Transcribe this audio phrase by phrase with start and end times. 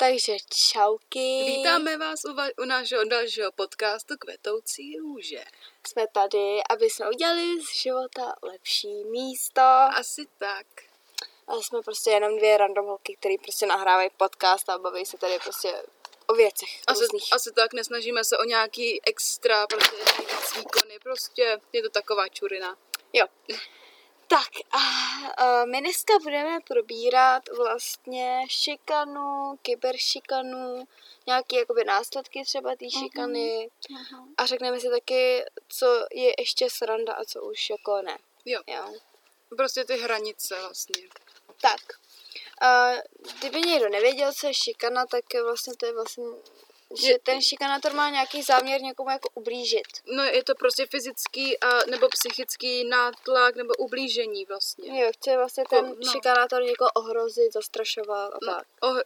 [0.00, 0.36] Takže
[0.72, 1.44] čauky.
[1.46, 5.44] Vítáme vás u, va- u našeho dalšího podcastu Kvetoucí růže.
[5.86, 9.60] Jsme tady, aby jsme udělali z života lepší místo.
[9.96, 10.66] Asi tak.
[11.46, 15.38] Ale jsme prostě jenom dvě random holky, které prostě nahrávají podcast a baví se tady
[15.38, 15.82] prostě
[16.26, 17.32] o věcech Asi, různých.
[17.32, 22.76] asi tak, nesnažíme se o nějaký extra, prostě nejvíc výkony, prostě je to taková čurina.
[23.12, 23.26] Jo.
[24.30, 30.84] Tak a, my dneska budeme probírat vlastně šikanu, kyberšikanu,
[31.26, 33.70] nějaké jakoby následky třeba té šikany
[34.36, 38.18] a řekneme si taky, co je ještě sranda a co už jako ne.
[38.44, 38.94] Jo, Jo.
[39.56, 41.02] prostě ty hranice vlastně.
[41.60, 41.80] Tak,
[42.60, 42.92] a
[43.38, 46.24] kdyby někdo nevěděl, co je šikana, tak vlastně to je vlastně,
[46.98, 49.86] že ten šikanátor má nějaký záměr někomu jako ublížit.
[50.06, 55.02] No je to prostě fyzický a, nebo psychický nátlak nebo ublížení vlastně.
[55.02, 55.94] Jo, chce vlastně ten Ko- no.
[56.06, 56.12] no.
[56.12, 58.66] šikanátor někoho ohrozit, zastrašovat a No, tak.
[58.80, 58.98] oh,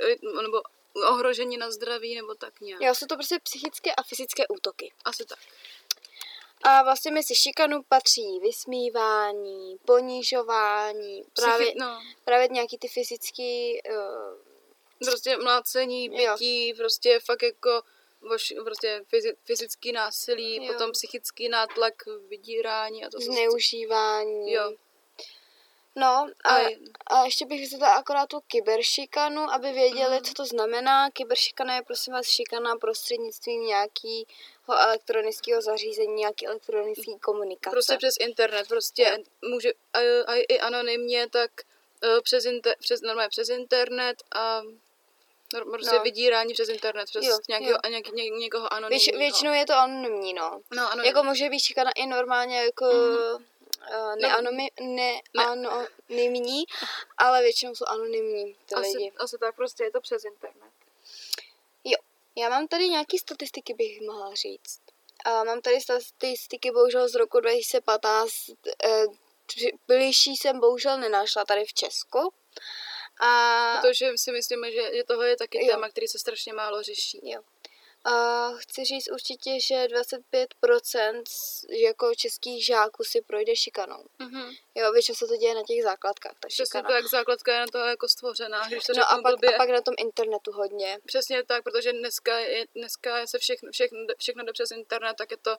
[0.43, 0.63] nebo
[1.09, 2.83] ohrožení na zdraví nebo tak nějak.
[2.83, 4.93] Jo, jsou to prostě psychické a fyzické útoky.
[5.05, 5.39] Asi tak.
[6.63, 14.44] A vlastně mezi šikanu patří vysmívání, ponižování, právě, Psychi- no, právě nějaký ty fyzický, uh,
[14.99, 16.33] prostě mlácení, Jo.
[16.33, 17.83] bytí, prostě fakt jako
[18.21, 20.73] voš, prostě fyzi, fyzický násilí, Jo.
[20.73, 21.95] potom psychický nátlak,
[22.29, 24.53] vydírání a to zneužívání.
[24.53, 24.73] Jo.
[25.97, 26.69] No a, A-
[27.07, 30.25] a ještě bych vysvětlila akorát tu kyberšikanu, aby věděli, Mhm.
[30.25, 31.11] co to znamená.
[31.11, 34.25] Kyberšikana je prosím vás šikana prostřednictvím nějakého
[34.79, 37.75] elektronického zařízení, nějaký elektronický komunikace.
[37.75, 39.19] Prostě přes internet, prostě
[39.51, 41.51] může a, a, i anonymně, tak
[42.05, 44.63] eh, přes, inter, přes, normálně přes internet a
[45.61, 46.03] no, prostě No.
[46.03, 47.79] vydírání přes internet, přes Jo, nějakého, jo.
[47.83, 49.19] a nějak, ně, někoho Věč, anonymního.
[49.19, 50.61] většinou je to anonymní, no.
[50.77, 53.17] No, ano, Jako může být šikana i normálně jako Mhm.
[53.35, 55.45] uh, neanomy, ne, Ne.
[55.45, 56.65] anonymní,
[57.19, 58.97] ale většinou jsou anonymní ty lidi.
[59.11, 60.71] asi, asi tak, prostě je to přes internet.
[61.85, 61.97] Jo,
[62.37, 64.81] já mám tady nějaké statistiky, bych mohla říct.
[65.25, 68.33] A mám tady statistiky bohužel z roku 2015.
[68.85, 69.05] eh,
[69.47, 72.33] tři- Bližší jsem bohužel nenašla tady v Česku.
[73.21, 75.75] A, Protože si myslíme, že, že tohle je taky Jo.
[75.75, 77.21] téma, který se strašně málo řeší.
[77.23, 77.41] jo.
[78.07, 84.05] A chci říct určitě, že 25% z- jako českých žáků si projde šikanou.
[84.19, 84.51] Mhm.
[84.75, 86.89] Jo, většinou se to děje na těch základkách, ta Přesně šikana.
[86.89, 89.55] tak, základka je na to jako stvořená, když to No a pak, blbě.
[89.55, 90.99] a pak na tom internetu hodně.
[91.07, 95.31] Přesně tak, protože dneska je, dneska je se všechno, všechno, všechno jde přes internet, tak
[95.31, 95.57] je to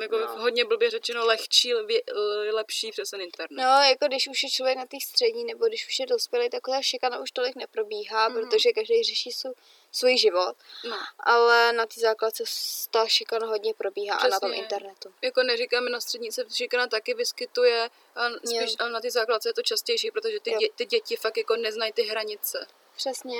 [0.00, 0.26] jako No.
[0.38, 3.62] hodně blbě řečeno lehčí, lvě, l- lepší přes ten internet.
[3.62, 6.60] No, jako když už je člověk na té střední, nebo když už je dospělý, tak
[6.66, 8.40] ta šikana už tolik neprobíhá, Mhm.
[8.40, 9.54] protože každý řeší svůj,
[9.92, 10.56] svůj život.
[10.88, 10.96] No.
[11.20, 12.44] Ale na té základce
[12.90, 14.62] ta šikana hodně probíhá a na tom Přesně.
[14.62, 15.14] internetu.
[15.22, 19.52] Jako neříkáme, na střední se šikana taky vyskytuje, a spíš ale na ty základce je
[19.54, 22.66] to častější, protože ty, dě, ty děti fakt jako neznají ty hranice.
[22.96, 23.38] Přesně.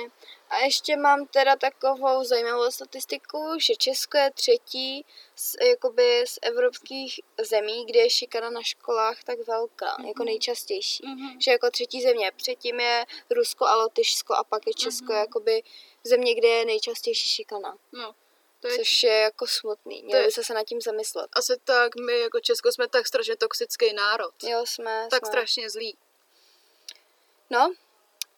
[0.49, 7.19] A ještě mám teda takovou zajímavou statistiku, že Česko je třetí z, jakoby z evropských
[7.41, 10.07] zemí, kde je šikana na školách tak velká, Mhm.
[10.07, 11.03] jako nejčastější.
[11.07, 11.41] Mhm.
[11.41, 12.31] Že jako třetí země.
[12.35, 15.15] Předtím je Rusko a Lotyšsko a pak je Česko Mhm.
[15.17, 15.63] jakoby
[16.03, 17.77] země, kde je nejčastější šikana.
[17.91, 18.15] No,
[18.59, 20.03] to je Což je jako smutný.
[20.03, 21.29] Měli je- by se se nad tím zamyslet.
[21.33, 24.43] asi tak, my jako Česko jsme tak strašně toxický národ.
[24.43, 25.07] Jo, jsme.
[25.11, 25.27] tak jsme.
[25.31, 25.97] strašně zlý.
[27.49, 27.73] No,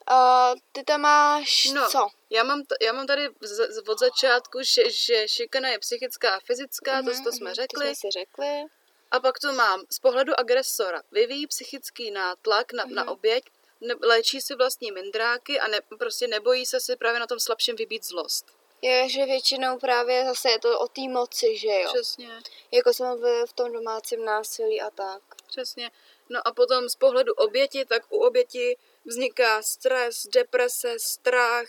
[0.10, 2.08] a ty tam máš No, co?
[2.30, 6.36] Já mám, t- já mám tady z, z, od začátku, že, že šikana je psychická
[6.36, 7.86] a fyzická, to, to jsme Mhm, řekli.
[7.90, 8.64] To jsme si řekli.
[9.12, 11.02] A pak tu mám z pohledu agresora.
[11.12, 13.12] Vyvíjí psychický nátlak na, na Mhm.
[13.12, 13.44] oběť,
[13.82, 17.76] ne, léčí si vlastní mindráky a ne, prostě nebojí se si právě na tom slabším
[17.76, 18.46] vybít zlost.
[18.82, 21.92] Je, že většinou právě zase je to o té moci, že jo?
[21.94, 22.30] Přesně,
[22.72, 25.22] Jako jsme v, v tom domácím násilí a tak.
[25.48, 25.92] přesně.
[26.30, 28.78] No a potom z pohledu oběti, tak u oběti
[29.10, 31.68] vzniká stres, deprese, strach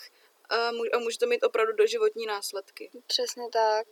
[0.51, 2.91] a, může, to mít opravdu doživotní následky.
[3.06, 3.87] Přesně tak.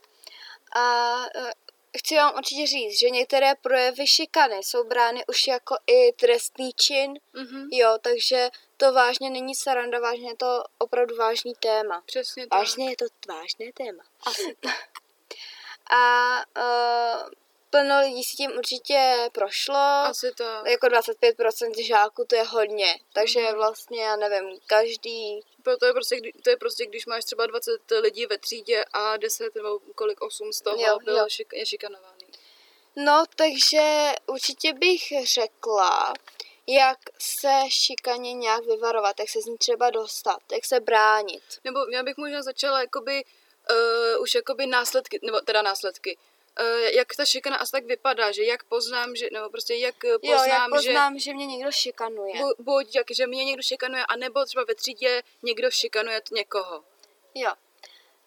[0.77, 1.53] A eh,
[1.99, 7.19] chci vám určitě říct, že některé projevy šikany jsou brány už jako i trestný čin,
[7.33, 7.69] Mhm.
[7.73, 12.03] jo, takže to vážně není saranda, vážně je to opravdu vážný téma.
[12.07, 12.59] Přesně tak.
[12.59, 14.05] Vážně je to vážné téma.
[14.27, 14.57] Asi.
[15.91, 17.31] A uh,
[17.71, 19.75] plno lidí si tím určitě prošlo.
[19.77, 20.67] Asi tak.
[20.67, 22.99] Jako 25% žáků to je hodně.
[23.13, 23.55] Takže Mhm.
[23.55, 25.41] vlastně, já nevím, každý...
[25.81, 27.71] To je, prostě, to je prostě, když máš třeba 20
[28.01, 31.25] lidí ve třídě a 10 nebo kolik 8 z toho Jo, bylo jo.
[31.29, 32.27] Šik, je šikanovaný.
[32.97, 36.13] No, takže určitě bych řekla,
[36.67, 41.43] jak se šikaně nějak vyvarovat, jak se z ní třeba dostat, jak se bránit.
[41.65, 43.25] Nebo já bych možná začala jakoby,
[43.71, 46.19] uh, už jakoby následky, nebo teda následky.
[46.59, 50.09] Eh, jak ta šikana asi tak vypadá, že jak poznám, že, nebo prostě jak eh,
[50.09, 52.35] Jo, poznám, jak že poznám, že, že mě někdo šikanuje.
[52.41, 56.85] bu, buď jak, že mě někdo šikanuje, anebo třeba ve třídě někdo šikanuje někoho.
[57.35, 57.51] Jo.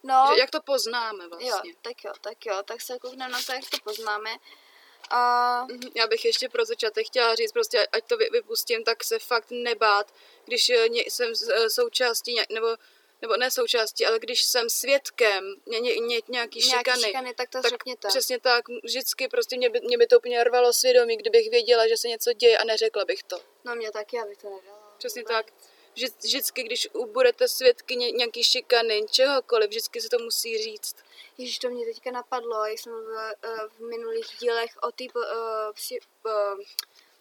[0.04, 1.74] No, Že, jak to poznáme jo, vlastně.
[1.82, 4.30] tak jo, tak jo, tak se koukneme na to, jak to poznáme.
[5.10, 9.04] A Mhm, Já bych ještě pro začátek chtěla říct, prostě ať to vy- vypustím, tak
[9.04, 10.14] se fakt nebát,
[10.46, 11.34] když eh, jsem
[11.68, 12.68] součástí, nebo,
[13.22, 17.62] nebo ne součástí, ale když jsem svědkem ně, ně, ně, nějaký šikany, šikany, tak to
[17.62, 18.08] tak řekněte.
[18.08, 21.98] přesně tak, vždycky prostě mě by, mě by to úplně rvalo svědomí, kdybych věděla, že
[21.98, 23.40] se něco děje a neřekla bych to.
[23.66, 24.96] No mě taky, abych to nedala.
[24.98, 25.36] Přesně vůbec.
[25.36, 25.54] tak.
[25.94, 30.96] Vždy, vždycky, když budete svědky ně, nějaký šikany, čehokoliv, vždycky se to musí říct.
[31.38, 35.22] Ježíš, to mě teďka napadlo, jak jsem mluvila uh, v minulých dílech o té uh,
[35.74, 36.32] psi, uh,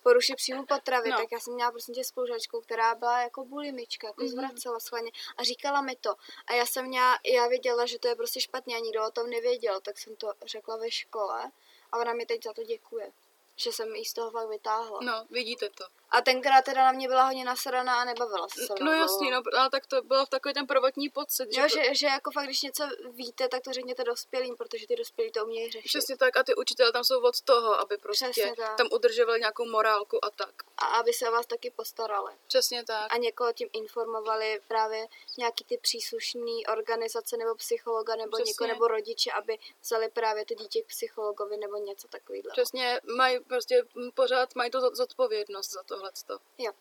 [0.03, 1.17] poruše příjmu potravy, No.
[1.17, 4.31] tak já jsem měla prostě tě spolužačku, která byla jako bulimička, jako Mhm.
[4.31, 4.35] mm-hmm.
[4.35, 6.15] zvracela schválně a říkala mi to.
[6.47, 9.31] A já jsem měla, já věděla, že to je prostě špatně a nikdo o tom
[9.31, 11.51] nevěděl, tak jsem to řekla ve škole
[11.93, 13.13] a ona mi teď za to děkuje,
[13.57, 14.99] že jsem jí z toho fakt vytáhla.
[15.03, 15.85] No, vidíte to.
[16.11, 19.31] A tenkrát teda na mě byla hodně nasraná a nebavila se se mnou No jasný,
[19.31, 22.63] no, ale tak to bylo takový ten prvotní pocit, Jo, že, že jako fakt, když
[22.63, 25.89] něco víte, tak to řekněte dospělým, protože ty dospělí to umějí řešit.
[25.89, 30.25] Přesně tak a ty učitelé tam jsou od toho, aby prostě tam udržovali nějakou morálku
[30.25, 30.55] a tak.
[30.77, 32.33] A aby se o vás taky postarali.
[32.47, 33.15] Přesně tak.
[33.15, 35.07] A někoho tím informovali právě
[35.39, 38.51] nějaký ty příslušný organizace nebo psychologa nebo Přesně.
[38.51, 42.51] někoho nebo rodiče, aby vzali právě to dítě k psychologovi nebo něco takového.
[42.53, 43.83] Přesně, mají prostě
[44.15, 46.45] pořád mají to zod- zodpovědnost za tohleto.
[46.59, 46.73] Jo.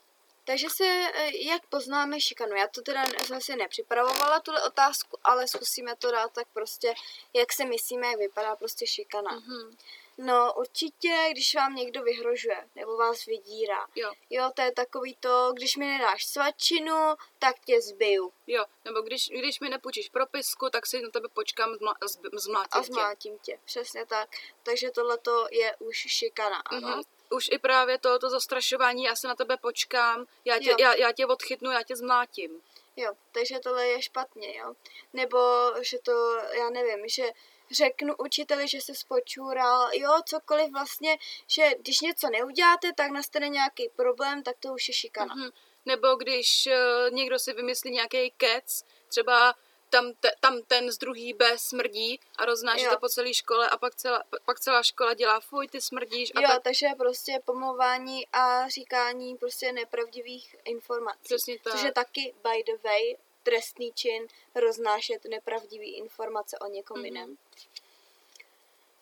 [0.46, 2.56] Takže se, eh, jak poznáme šikanu?
[2.56, 6.94] Já to teda jsem si nepřipravovala, tuhle otázku, ale zkusíme to dát tak prostě,
[7.34, 9.32] jak si myslíme, jak vypadá prostě šikana.
[9.32, 9.78] Mhm.
[10.18, 13.88] No určitě, když vám někdo vyhrožuje nebo vás vydírá.
[13.96, 18.66] Jo, Jo, to je takový to, když mi nedáš svačinu, tak tě zbiju jo.
[18.86, 21.96] Nebo když, když mi nepůjčíš propisku, tak si na tebe počkám, zmla,
[22.34, 23.60] zmlátím a zmlátím tě.
[23.66, 24.30] Přesně tak.
[24.64, 26.88] Takže tohleto je už šikana, ano.
[26.88, 27.19] Mhm.
[27.30, 30.76] Už i právě to, to zastrašování, já se na tebe počkám, já tě, Jo.
[30.80, 32.62] já, já tě odchytnu, já tě zmlátím.
[32.96, 34.74] Jo, takže tohle je špatně, jo.
[35.14, 35.40] Nebo,
[35.82, 37.32] že to, já nevím, že
[37.72, 41.18] řeknu učiteli, že se spočůral, jo, cokoliv vlastně,
[41.48, 45.36] že když něco neuděláte, tak nastane nějaký problém, tak to už je šikana.
[45.36, 45.50] Mhm.
[45.86, 49.56] Nebo když uh, někdo si vymyslí nějaký kec, třeba
[49.90, 52.92] tam, te, tam ten z druhý B smrdí a roznáší Jo.
[52.92, 56.42] to po celé škole a pak celá, pak celá škola dělá fuj, ty smrdíš a
[56.42, 61.20] Jo, tak takže prostě pomlouvání a říkání prostě nepravdivých informací.
[61.24, 61.74] přesně tak.
[61.74, 67.06] Což je taky, by the way, trestný čin roznášet nepravdivé informace o někom Mhm.
[67.06, 67.38] jiném.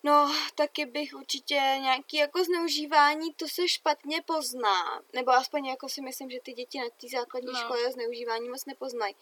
[0.03, 5.01] No, taky bych určitě nějaký jako zneužívání, to se špatně pozná.
[5.13, 7.59] Nebo aspoň jako si myslím, že ty děti na té základní No.
[7.59, 9.15] škole zneužívání moc nepoznají.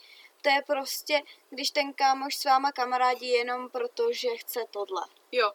[0.46, 5.02] To je prostě, když ten kámoš s váma kamarádí jenom proto, že chce tohle.
[5.32, 5.52] Jo,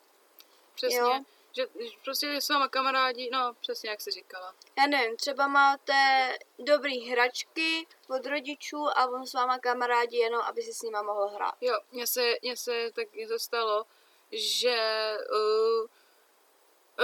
[0.74, 0.98] přesně.
[0.98, 1.20] Jo.
[1.56, 1.66] Že
[2.04, 4.54] prostě s váma kamarádi, no přesně jak jsi říkala.
[4.78, 5.92] Já nevím, třeba máte
[6.58, 11.28] dobrý hračky od rodičů a on s váma kamarádí jenom, aby si s nima mohl
[11.28, 11.54] hrát.
[11.60, 13.84] Jo, mně se, mně se tak mně se stalo,
[14.32, 14.76] že
[15.32, 15.86] uh,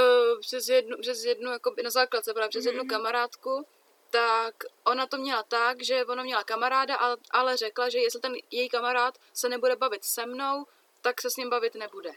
[0.02, 2.88] uh, přes jednu, přes jednu jako na základce, právě přes jednu Mhm.
[2.90, 3.66] kamarádku,
[4.10, 4.54] tak
[4.84, 6.96] ona to měla tak, že ona měla kamaráda,
[7.30, 10.66] ale, řekla, že jestli ten její kamarád se nebude bavit se mnou,
[11.02, 12.10] tak se s ním bavit nebude.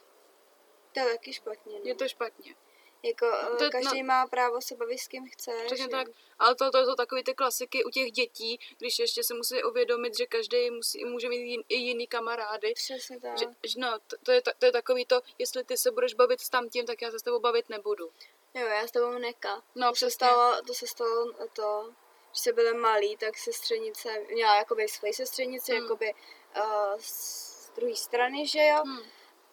[0.94, 1.74] To je taky špatně.
[1.74, 1.82] No.
[1.84, 2.56] Je to špatně.
[3.04, 5.52] Jako To to je- každý no- má právo se bavit s kým chce.
[5.66, 6.08] Přesně tak.
[6.40, 10.18] Ale to, to jsou takové ty klasiky u těch dětí, když ještě se musí uvědomit,
[10.18, 12.74] že každý musí, může mít jin, i jiný kamarády.
[12.74, 13.38] Přesně tak.
[13.40, 13.46] Že,
[13.78, 16.86] no, to, to, je, to je takový to, jestli ty se budeš bavit s tamtím,
[16.86, 18.12] tak já se s tebou bavit nebudu.
[18.54, 19.64] Jo, já s tebou neka.
[19.76, 21.94] No, to se stalo, to se stalo to,
[22.30, 25.84] když se byli malí, tak sestřenice, měla jakoby svoji sestřenici, Hmm.
[25.84, 26.14] jakoby
[26.58, 28.84] uh, z druhé strany, že jo.
[28.86, 29.10] Hm.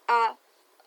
[0.09, 0.39] A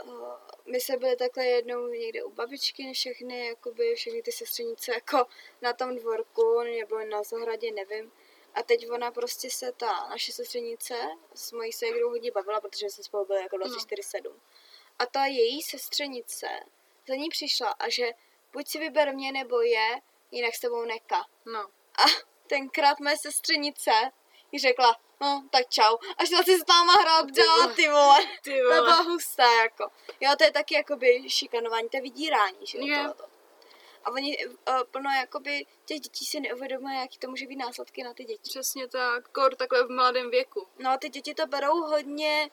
[0.04, 0.34] uh,
[0.66, 5.26] my jsme byli takhle jednou někde u babičky, všechny, jakoby všechny ty sestřenice jako
[5.62, 8.12] na tom dvorku nebo na zahradě, nevím.
[8.54, 10.96] A teď ona prostě se ta naše sestřenice
[11.34, 14.34] s mojí ségrou hodně bavila, protože jsme spolu byli jako 24-7.
[15.00, 16.48] A ta její sestřenice
[17.10, 18.12] za ní přišla a že
[18.54, 20.02] buď si vyber mě nebo je,
[20.32, 21.26] jinak s tebou neka.
[21.46, 21.60] No.
[22.00, 22.04] A
[22.48, 23.92] tenkrát moje sestřenice
[24.52, 25.98] jí řekla, no tak čau.
[26.18, 27.74] A šla si s náma hrát Ty dál, vole.
[27.76, 28.18] ty vole.
[28.44, 28.82] Ty To vole.
[28.82, 29.92] bylo husté, jako.
[30.20, 33.14] Jo, to je taky jakoby šikanování, to je vydírání, že jo.
[34.06, 34.54] A oni uh,
[34.92, 38.50] plno jakoby těch dětí si neuvědomují, jaký to může být následky na ty děti.
[38.50, 40.68] Přesně tak, kor takhle v mladém věku.
[40.78, 42.50] No, ty děti to berou hodně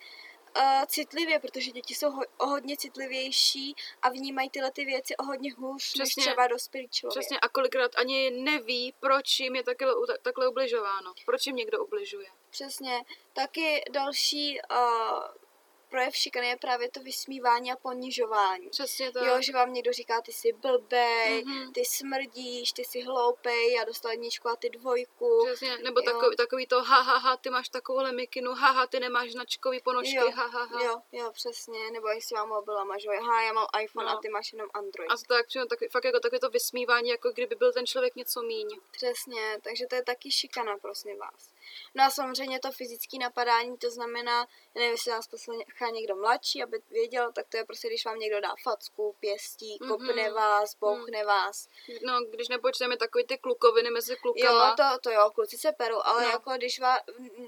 [0.59, 5.25] uh, citlivě, protože děti jsou ho- o hodně citlivější a vnímají tyhle ty věci o
[5.25, 6.23] hodně hůř, než Přesně.
[6.23, 7.19] třeba dospělý člověk.
[7.19, 11.13] Přesně a kolikrát ani neví, proč jim je takhle, takhle ubližováno.
[11.27, 12.27] Proč jim někdo ubližuje.
[12.51, 13.01] Přesně.
[13.33, 15.46] Taky další uh,
[15.91, 18.69] projev šikany je právě to vysmívání a ponižování.
[18.71, 19.23] Přesně tak.
[19.27, 21.73] Jo, že vám někdo říká, ty jsi blbej, Mhm.
[21.73, 25.43] ty smrdíš, ty jsi hloupej, já dostal jedničku a ty dvojku.
[25.47, 26.05] Přesně, nebo Jo.
[26.13, 29.81] takový, takový to ha, ha, ha, ty máš takovouhle mikinu, ha, ha, ty nemáš značkový
[29.81, 30.85] ponožky, Jo, ha, ha, ha.
[30.85, 34.19] Jo, jo, přesně, nebo jestli mám mobilama, že jo, aha, já mám iPhone No.
[34.19, 35.11] a ty máš jenom Android.
[35.11, 38.43] A tak, přímo tak, fakt jako takové to vysmívání, jako kdyby byl ten člověk něco
[38.43, 38.69] míň.
[38.91, 41.51] Přesně, takže to je taky šikana, prosím vás.
[41.95, 44.47] No a samozřejmě to fyzické napadání, to znamená, já
[44.81, 48.41] nevím, jestli nás poslouchá někdo mladší, aby věděl, tak to je prostě, když vám někdo
[48.41, 49.91] dá facku, pěstí, Mhm.
[49.91, 51.69] kopne vás, bouchne vás.
[52.07, 54.75] No, když nepočteme takový ty klukoviny mezi Jo, klukama.
[54.77, 56.29] to, to jo, kluci se perou, ale No.
[56.31, 56.99] jako když vám,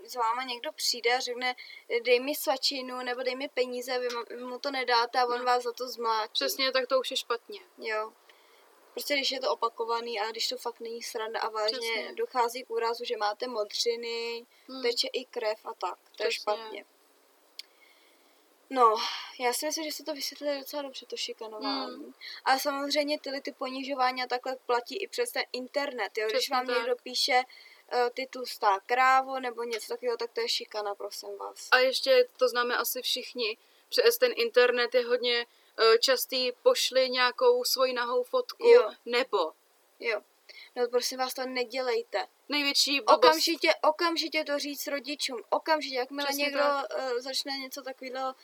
[0.05, 1.55] s váma někdo přijde a řekne,
[2.05, 5.45] dej mi svačinu nebo dej mi peníze, vy mu- mu to nedáte a on No.
[5.45, 6.33] vás za to zmlátí.
[6.33, 7.61] Přesně, tak to už je špatně.
[7.79, 8.13] Jo.
[8.99, 12.15] Prostě když je to opakovaný a když to fakt není sranda a vážně Přesně.
[12.15, 14.83] dochází k úrazu, že máte modřiny, Hmm.
[14.83, 15.99] teče i krev a tak.
[16.17, 16.31] To je Přesně.
[16.33, 16.85] špatně.
[18.71, 18.97] No,
[19.41, 21.95] já si myslím, že se to vysvětlili docela dobře, to šikanování.
[21.97, 22.15] Hmm.
[22.45, 26.19] Ale samozřejmě tyhle ty ponižování a takhle platí i přes ten internet.
[26.19, 26.29] Jo?
[26.31, 26.77] Když vám tak.
[26.77, 27.43] někdo píše
[27.93, 31.69] uh, ty tlustá krávo nebo něco takového, tak to je šikana, prosím vás.
[31.71, 33.57] A ještě to známe asi všichni,
[33.89, 35.47] přes ten internet je hodně
[35.79, 38.91] eh, častý, pošli nějakou svoji nahou fotku, Jo.
[39.07, 39.53] nebo
[40.01, 40.21] Jo.
[40.77, 42.27] No prosím vás, to nedělejte.
[42.49, 43.25] největší blbost.
[43.25, 45.43] Okamžitě, okamžitě to říct rodičům.
[45.51, 48.35] Okamžitě, jakmile Přesně někdo uh, začne něco takového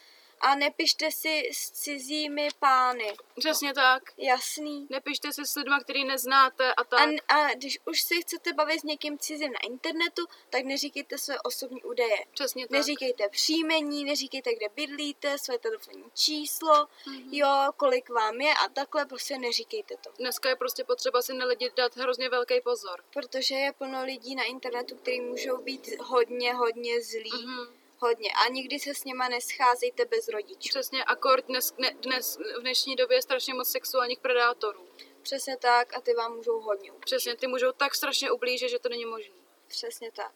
[0.40, 3.12] a nepište si s cizími pány.
[3.38, 4.02] Přesně tak.
[4.18, 4.86] Jasný.
[4.90, 7.08] Nepište si s lidma, který neznáte a tak.
[7.28, 11.40] A, a když už se chcete bavit s někým cizím na internetu, tak neříkejte své
[11.40, 12.16] osobní údaje.
[12.34, 12.70] Přesně tak.
[12.70, 17.28] Neříkejte příjmení, neříkejte, kde bydlíte, své telefonní číslo, Mhm.
[17.34, 20.10] jo, kolik vám je a takhle prostě neříkejte to.
[20.18, 23.04] Dneska je prostě potřeba si na lidi dát hrozně velký pozor.
[23.12, 27.30] Protože je plno lidí na internetu, kteří můžou být hodně, hodně zlí.
[27.46, 27.83] Mhm.
[28.04, 28.30] Hodně.
[28.32, 30.68] A nikdy se s nima nescházejte bez rodičů.
[30.68, 34.88] Přesně, akord dnes, ne, dnes, v dnešní době je strašně moc sexuálních predátorů.
[35.22, 37.04] Přesně tak a ty vám můžou hodně ublížit.
[37.04, 39.34] Přesně, ty můžou tak strašně ublížit, že to není možné.
[39.68, 40.32] Přesně tak.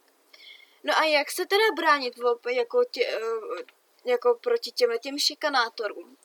[0.85, 2.15] No a jak se teda bránit
[2.51, 3.65] jako, tě, eh,
[4.05, 6.17] jako proti těmhle těm šikanátorům?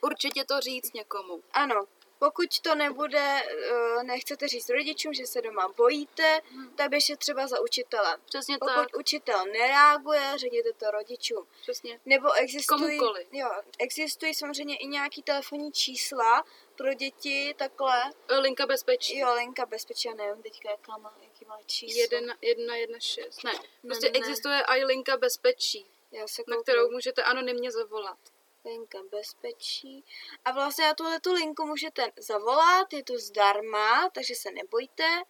[0.00, 1.42] Určitě to říct někomu.
[1.52, 1.86] Ano,
[2.24, 6.76] pokud to nebude, eh, nechcete říct rodičům, že se doma bojíte, Hmm.
[6.76, 8.20] tak běžte třeba za učitelem.
[8.24, 11.46] Přesně Pokud tak, učitel nereaguje, řekněte to rodičům.
[11.62, 12.00] přesně.
[12.06, 12.98] Nebo existují,
[13.32, 16.44] jo, existují samozřejmě i nějaký telefonní čísla
[16.76, 18.12] pro děti, takhle.
[18.28, 19.18] E, Linka bezpečí.
[19.18, 22.00] Jo, Lenka bezpečí, já nevím teďka, jaká má, jaký má číslo.
[22.00, 23.44] Jeden, jedna, jedna, šest.
[23.44, 23.52] Ne,
[23.86, 24.18] prostě ne, ne.
[24.18, 28.18] existuje i linka bezpečí, Já se na kterou můžete anonymně zavolat.
[28.64, 30.04] Linka bezpečí.
[30.44, 35.22] A vlastně na tuhle tu linku můžete zavolat, je to zdarma, takže se nebojte.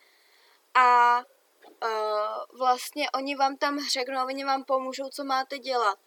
[0.74, 5.98] A uh, vlastně oni vám tam řeknou, oni vám pomůžou, co máte dělat.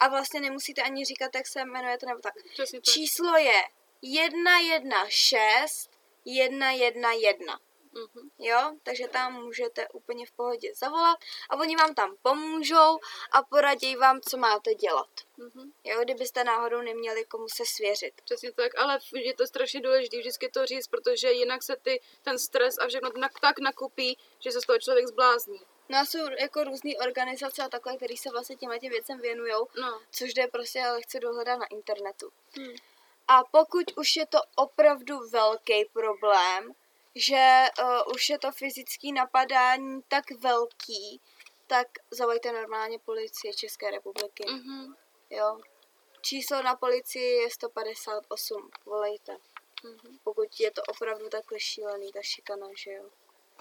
[0.00, 2.34] A vlastně nemusíte ani říkat, jak se jmenujete nebo tak.
[2.52, 2.94] Přesně tak.
[2.94, 3.62] Číslo je
[4.02, 5.88] 116
[6.22, 7.73] 111.
[7.94, 8.30] Mhm.
[8.38, 11.18] Jo, takže tam můžete úplně v pohodě zavolat
[11.50, 12.98] a oni vám tam pomůžou
[13.32, 15.08] a poradí vám, co máte dělat.
[15.36, 15.72] Mhm.
[15.84, 18.14] Jo, kdybyste náhodou neměli komu se svěřit.
[18.24, 22.38] Přesně tak, ale je to strašně důležité vždycky to říct, protože jinak se ty, ten
[22.38, 23.10] stres a všechno
[23.40, 25.60] tak nakupí, že se z toho člověk zblázní.
[25.88, 29.52] No a jsou jako různé organizace a takhle, které se vlastně těmhle těm věcem věnují,
[29.80, 30.00] No.
[30.10, 32.30] což jde prostě lehce dohledat na internetu.
[32.58, 32.74] Hm.
[33.28, 36.72] A pokud už je to opravdu velký problém,
[37.14, 41.20] že uh, už je to fyzické napadání tak velký,
[41.66, 44.44] tak zavolejte normálně policii České republiky.
[44.50, 44.94] Mhm.
[45.30, 45.58] Jo.
[46.20, 49.36] Číslo na policii je 158, volejte.
[49.84, 50.18] Mhm.
[50.24, 53.10] Pokud je to opravdu takhle šílený, ta šikana, že jo.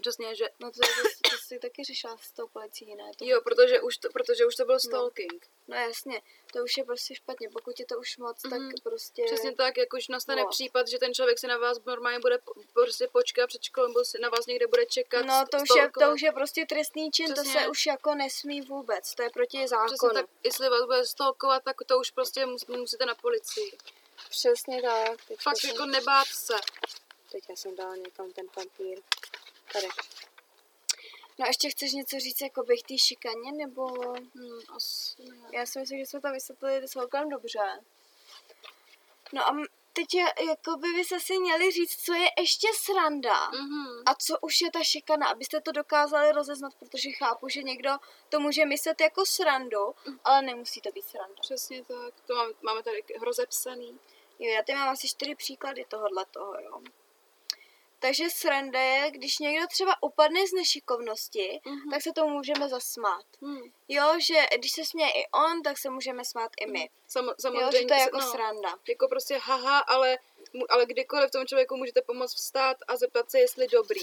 [0.02, 3.12] Přesně, že No to, to, to jsi taky řešila s tou policií, ne?
[3.18, 5.48] To, jo, protože už to, protože už to byl stalking.
[5.68, 6.22] No jasně,
[6.54, 7.50] to už je prostě špatně.
[7.50, 9.24] Pokud je to už moc, tak prostě...
[9.26, 10.48] Přesně tak, jak už nastane No.
[10.50, 12.40] případ, že ten člověk se na vás normálně bude
[12.74, 15.26] prostě počkat před školou, nebo si na vás někde bude čekat.
[15.26, 17.52] No to už, je, to už je prostě trestný čin, to Přesně.
[17.62, 20.14] se už jako nesmí vůbec, to je proti Přesně zákonu.
[20.14, 23.72] tak, jestli vás bude stalkovat, tak to už prostě mus, musíte na policii.
[24.30, 25.26] Přesně tak.
[25.28, 26.54] Teďka Fakt jsem, jako nebát se.
[27.32, 29.00] teďka jsem dala někam ten papír.
[29.74, 29.88] Tady.
[31.40, 33.88] No a ještě chceš něco říct jako bych té šikaně, nebo...
[33.88, 34.60] Hmm,
[35.20, 35.36] ne.
[35.52, 37.80] Já si myslím, že jsme to vysvětlili celkem dobře.
[39.34, 39.56] No a
[39.94, 43.50] teď je, jako by vy se si měli říct, co je ještě sranda.
[43.50, 44.04] Mhm.
[44.06, 47.92] A co už je ta šikana, abyste to dokázali rozeznat, protože chápu, že někdo
[48.30, 51.42] to může myslet jako srandu, ale nemusí to být sranda.
[51.42, 54.00] Přesně tak, to máme, máme tady rozepsaný.
[54.40, 56.82] Jo, já tady mám asi čtyři příklady tohohle toho, jo.
[58.04, 61.90] Takže sranda je, když někdo třeba upadne z nešikovnosti, Mhm.
[61.92, 63.26] tak se tomu můžeme zasmát.
[63.42, 63.62] Hmm.
[63.88, 66.90] Jo, že když se směje i on, tak se můžeme smát i my.
[67.08, 68.70] Sam, Jo, samozřejmě, že to je jako no, sranda.
[68.90, 70.18] Jako prostě haha, ale,
[70.70, 74.02] ale kdykoliv tomu člověku můžete pomoct vstát a zeptat se, jestli dobrý.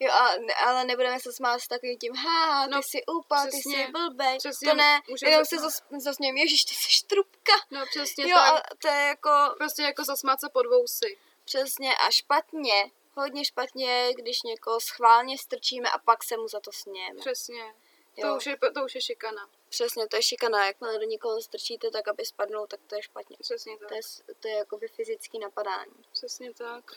[0.00, 0.28] Jo, a,
[0.66, 4.38] ale nebudeme se smát s takovým tím, ha, ty No, jsi upal, ty jsi blbej.
[4.38, 7.52] přesně, to ne, jenom se zas, zasmějeme, ježiš, ty jsi trubka.
[7.70, 8.54] No přesně Jo, tak.
[8.72, 11.18] a to je jako Prostě jako zasmát se pod vousy.
[11.44, 12.90] přesně a špatně.
[13.16, 17.20] Hodně špatně když někoho schválně strčíme a pak se mu za to smějeme.
[17.20, 17.74] Přesně.
[18.16, 18.28] Jo.
[18.28, 19.48] To už, je, to už je šikana.
[19.68, 20.66] Přesně, to je šikana.
[20.66, 23.36] Jakmile do někoho strčíte tak, aby spadnul, tak to je špatně.
[23.40, 23.88] Přesně tak.
[23.88, 24.00] To je,
[24.40, 26.04] to je jakoby fyzický napadání.
[26.12, 26.92] Přesně tak.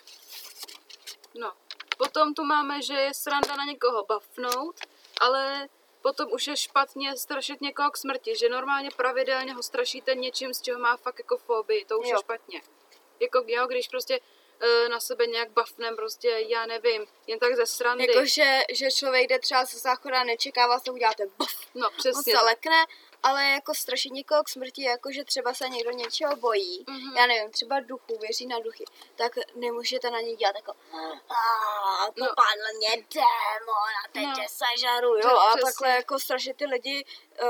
[1.35, 1.53] No.
[1.97, 4.75] Potom tu máme, že je sranda na někoho bafnout,
[5.21, 5.69] ale
[6.01, 10.61] potom už je špatně strašit někoho k smrti, že normálně pravidelně ho strašíte něčím, z
[10.61, 12.15] čeho má fakt jako fobii, to už Jo.
[12.15, 12.61] je špatně.
[13.19, 14.19] Jako jo, když prostě
[14.89, 18.07] na sebe nějak bafnem, prostě já nevím, jen tak ze srandy.
[18.07, 21.87] Jako, že, že člověk jde třeba ze záchoda a nečeká vás, to uděláte bof, no
[21.89, 22.33] on přesně.
[22.37, 22.85] se lekne,
[23.23, 27.17] ale jako strašit někoho k smrti, jako že třeba se někdo něčeho bojí, Mhm.
[27.17, 28.85] já nevím, třeba duchů, věří na duchy,
[29.15, 30.71] tak nemůžete na ně dělat jako
[31.29, 32.27] "Ah, No.
[32.27, 34.33] popadl mě démon a teď No.
[34.35, 37.05] tě sežaru, jo, a takhle jako strašit ty lidi
[37.43, 37.47] uh,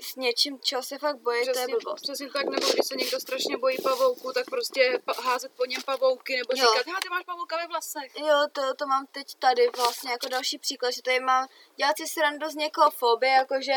[0.00, 2.02] s něčím, čeho se fakt bojí, to je Přesně, blbost.
[2.02, 5.82] přesně tak, nebo když se někdo strašně bojí pavouku, tak prostě pa- házet po něm
[5.82, 6.56] pavouky, nebo Jo.
[6.72, 8.12] říkat, ha, ty máš pavouka ve vlasech.
[8.16, 12.06] Jo, to, to mám teď tady vlastně jako další příklad, že tady mám dělat si
[12.06, 13.72] srandu z někoho fobie, jakože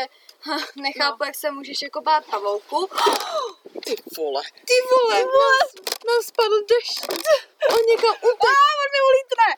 [0.76, 1.26] nechápu, No.
[1.26, 2.88] jak se můžeš jako bát pavouku.
[3.84, 4.42] Ty vole.
[4.68, 5.58] Ty vole, vole,
[6.06, 7.00] nám spadl dešť.
[7.70, 8.50] On někam utek.
[8.50, 9.48] A, on mi ulítne.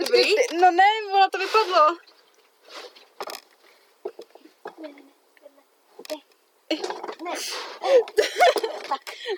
[0.00, 0.34] Dobrý?
[0.60, 0.84] No ne,
[1.14, 1.96] ono to vypadlo.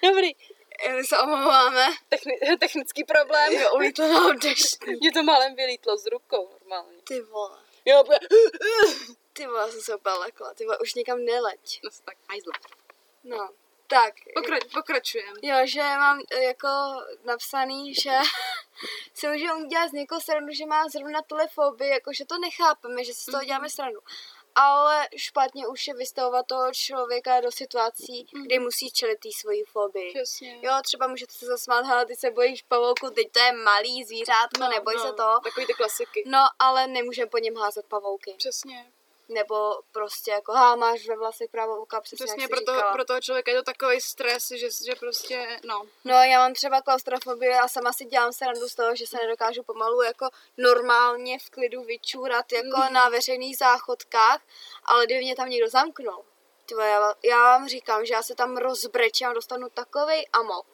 [0.02, 0.30] Dobrý.
[0.97, 1.87] My se omlouváme.
[2.11, 3.52] Techni- technický problém.
[3.52, 4.87] Jo, ulítl nám dešť.
[5.00, 6.99] Mě to málem vylítlo z rukou normálně.
[7.04, 7.59] Ty vole.
[7.85, 8.18] Jo, bude.
[9.32, 10.54] Ty vole, jsem se úplně lekla.
[10.54, 11.80] Ty vole, už nikam neleď.
[11.85, 12.52] No tak, hajzle.
[13.25, 13.49] No,
[13.87, 14.14] tak.
[14.35, 15.35] Pokrač, pokračujem.
[15.42, 16.68] Jo, že mám eh, jako
[17.25, 18.11] napsaný, že
[19.14, 23.04] si můžeme udělat z někoho srandu, že má zrovna tuhle fobii, jako že to nechápeme,
[23.04, 24.00] že si z toho děláme srandu.
[24.54, 30.14] Ale špatně už je vystavovat toho člověka do situací, kdy musí čelit té svojí fobii.
[30.14, 30.59] Přesně.
[30.62, 34.68] Jo, třeba můžete se zasmát, hele, ty se bojíš pavouku, teď to je malý zvířátko,
[34.68, 35.40] neboj se toho.
[35.40, 36.24] Takový ty klasiky.
[36.27, 38.35] No, ale nemůžeme po něm házet pavouky.
[38.38, 38.92] Přesně.
[39.31, 43.21] Nebo prostě jako, ha, máš ve vlasech pavouka, přesně, Přesně, jak pro, toho, pro toho
[43.21, 45.83] člověka je to takový stres, že, že prostě, no.
[46.05, 49.62] No, já mám třeba klaustrofobii a sama si dělám srandu z toho, že se nedokážu
[49.62, 52.93] pomalu jako normálně v klidu vyčůrat jako Mhm.
[52.93, 54.40] na veřejných záchodkách,
[54.85, 56.25] ale kdyby mě tam někdo zamknul,
[56.66, 60.66] tyvo, já, vám- já vám říkám, že já se tam rozbrečím a dostanu takovej amok.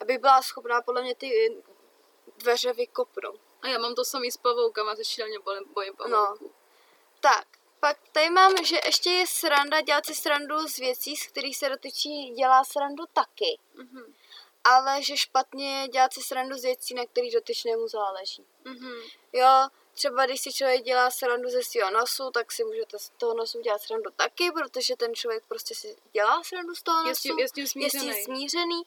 [0.00, 1.56] Já bych byla schopná podle mě ty
[2.36, 3.40] dveře vykopnout.
[3.62, 6.24] A já mám to samý s pavoukama, se šíleně bojím, bojím No.
[6.24, 6.52] pavouků.
[7.20, 7.46] Tak,
[7.80, 11.68] pak tady máme, že ještě je sranda dělat si srandu z věcí, z kterých se
[11.68, 13.58] dotyčí dělá srandu taky.
[13.74, 14.14] Mhm.
[14.64, 18.44] Ale že špatně je dělat si srandu z věcí, na kterých dotyčnému záleží.
[18.64, 18.92] Mhm.
[19.32, 23.34] Jo, třeba když si člověk dělá srandu ze svého nosu, tak si můžete z toho
[23.34, 27.08] nosu dělat srandu taky, protože ten člověk prostě si dělá srandu z toho nosu.
[27.08, 28.14] Je s tím, je s tím je s smířený.
[28.14, 28.82] tím smířený,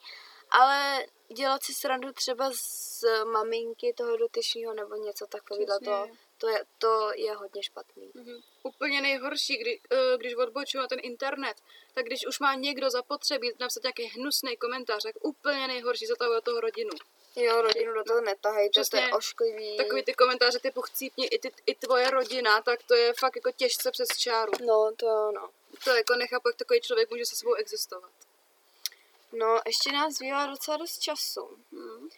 [0.50, 6.08] ale dělat si srandu třeba z maminky toho dotyčného nebo něco takového, to,
[6.44, 8.10] to, je, to je hodně špatný.
[8.14, 8.40] Mhm.
[8.62, 11.56] Úplně nejhorší, kdy, eh, když odbočuju na ten internet,
[11.94, 16.60] tak když už má někdo zapotřebí napsat nějaký hnusný komentář, tak úplně nejhorší za toho,
[16.60, 16.90] rodinu.
[17.36, 19.76] Jo, rodinu do toho netahejte, to je ošklivý.
[19.76, 23.50] Takový ty komentáře typu chcípni i, ty, i tvoje rodina, tak to je fakt jako
[23.50, 24.52] těžce přes čáru.
[24.64, 25.50] No, to jo, no.
[25.84, 28.10] To jako nechápu, jak takový člověk může se sebou existovat.
[29.32, 31.58] No, ještě nám zbývá docela dost času.
[31.72, 32.08] Hmm.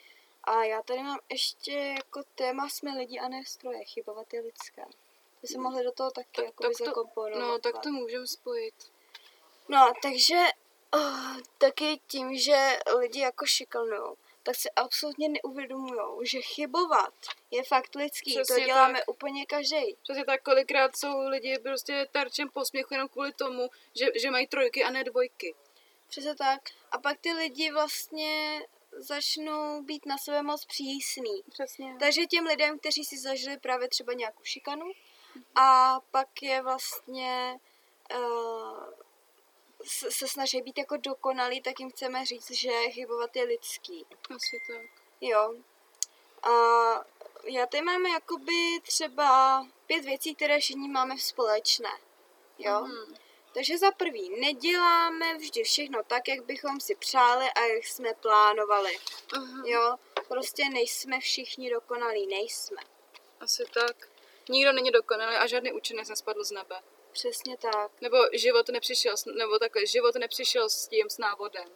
[0.47, 4.85] A já tady mám ještě jako téma jsme lidi a ne stroje, chybovat je lidské.
[5.41, 7.47] By se mohli do toho taky Tak, jako tak to, zakomponovat.
[7.47, 8.73] no, tak to můžeme spojit.
[9.67, 10.35] No, takže
[10.93, 17.13] oh, taky tím, že lidi jako šikanujou, tak si absolutně neuvědomují, že chybovat
[17.51, 18.35] je fakt lidský.
[18.35, 19.07] Přesně to děláme tak.
[19.09, 19.95] úplně každý.
[20.03, 24.83] Přesně tak, kolikrát jsou lidi prostě terčem posměchu jenom kvůli tomu, že, že mají trojky
[24.83, 25.55] a ne dvojky.
[26.09, 26.61] Přesně tak.
[26.91, 28.61] A pak ty lidi vlastně
[28.97, 31.43] začnou být na sebe moc přísný.
[31.51, 31.95] Přesně.
[31.99, 34.85] Takže těm lidem, kteří si zažili právě třeba nějakou šikanu
[35.55, 37.59] a pak je vlastně
[38.15, 38.93] uh,
[39.87, 44.05] se, snaží být jako dokonalý, tak jim chceme říct, že chybovat je lidský.
[44.35, 44.85] Asi tak.
[45.21, 45.53] Jo.
[46.43, 46.51] A
[47.43, 51.89] já tady máme jakoby třeba pět věcí, které všichni máme společné.
[52.57, 52.81] Jo.
[52.81, 53.26] Mhm.
[53.57, 58.97] Takže za prvý, neděláme vždy všechno tak, jak bychom si přáli a jak jsme plánovali.
[59.33, 59.63] Aha.
[59.65, 59.95] Jo,
[60.27, 62.77] Prostě nejsme všichni dokonalí, nejsme.
[63.39, 64.09] Asi tak.
[64.49, 66.75] Nikdo není dokonalý a žádný učenec nespadl z nebe.
[67.11, 67.91] Přesně tak.
[68.01, 71.67] Nebo život nepřišel, s- nebo takhle, život nepřišel s tím s návodem.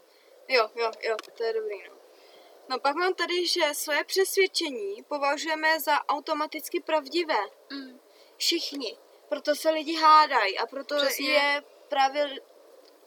[0.48, 1.96] Jo, jo, jo, to je dobrý, no.
[2.70, 7.40] No pak mám tady, že své přesvědčení považujeme za automaticky pravdivé.
[7.70, 8.00] Mm.
[8.38, 8.98] Všichni.
[9.30, 11.30] Proto se lidi hádají a proto Přesně.
[11.32, 12.40] je právě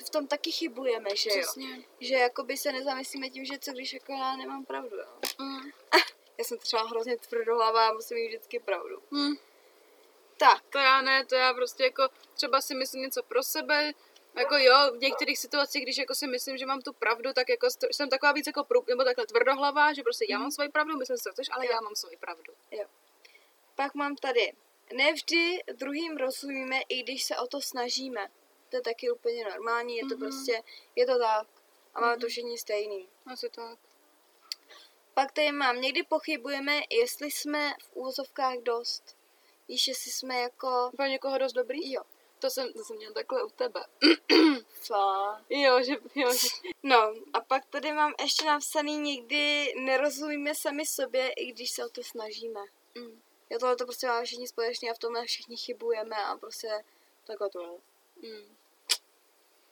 [0.07, 1.37] v tom taky chybujeme, že jo?
[1.41, 1.85] Přesně.
[2.01, 5.07] Že jakoby se nezamyslíme tím, že co když jako já nemám pravdu, jo?
[5.39, 5.71] Mm.
[6.39, 9.03] Já jsem třeba hrozně tvrdohlavá a musím mít vždycky pravdu.
[9.11, 9.35] Mm.
[10.39, 13.93] Tak, To já ne, to já prostě jako třeba si myslím něco pro sebe,
[14.39, 17.67] jako jo, v některých situacích, když jako si myslím, že mám tu pravdu, tak jako
[17.93, 21.17] jsem taková víc jako prů, nebo takhle tvrdohlavá, že prostě já mám svoji pravdu, myslím
[21.17, 21.73] si, co chceš, ale Jo.
[21.73, 22.53] já mám svoji pravdu.
[23.75, 24.53] pak mám tady.
[24.93, 28.29] Nevždy druhým rozumíme, i když se o to snažíme.
[28.75, 30.19] To je taky úplně normální, je to Mhm.
[30.19, 30.63] prostě,
[30.97, 31.47] je to tak.
[31.95, 32.29] A máme to Mhm.
[32.29, 33.09] všichni stejný.
[33.27, 33.79] Asi tak.
[35.15, 39.17] Pak tady mám, někdy pochybujeme, jestli jsme v úvozovkách dost.
[39.69, 40.91] Víš, jestli jsme jako...
[40.97, 41.93] Pro někoho dost dobrý?
[41.93, 42.03] Jo.
[42.39, 43.81] To jsem, to jsem měl takhle u tebe.
[44.87, 45.45] Fakt.
[45.51, 46.49] Jo, že, jo, že
[46.83, 51.89] No, a pak tady mám ještě napsaný, někdy nerozumíme sami sobě, i když se o
[51.89, 52.61] to snažíme.
[52.95, 53.21] mm.
[53.51, 56.85] Jo, tohle to prostě máme všichni společně a v tomhle všichni chybujeme a prostě
[57.27, 57.79] takhle to je.
[58.31, 58.57] Mm.